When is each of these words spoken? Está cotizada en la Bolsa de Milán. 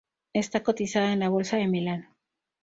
Está 0.33 0.63
cotizada 0.63 1.13
en 1.13 1.19
la 1.19 1.29
Bolsa 1.29 1.57
de 1.57 1.67
Milán. 1.67 2.07